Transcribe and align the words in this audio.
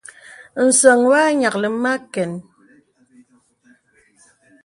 Nsəŋ 0.67 0.99
wɔ 1.09 1.19
nyìaklì 1.37 1.69
mə 1.81 1.91
àkən. 1.97 2.31